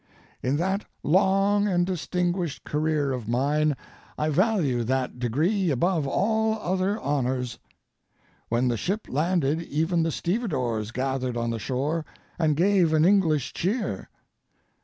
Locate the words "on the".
11.37-11.59